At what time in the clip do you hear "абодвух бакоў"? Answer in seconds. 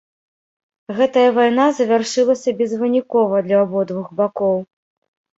3.65-4.57